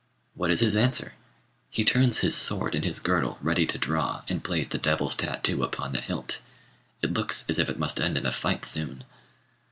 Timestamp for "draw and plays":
3.77-4.69